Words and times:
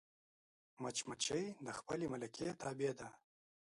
مچمچۍ 0.81 1.45
د 1.65 1.67
خپلې 1.77 2.05
ملکې 2.13 2.47
تابع 2.61 2.91
ده 2.99 3.07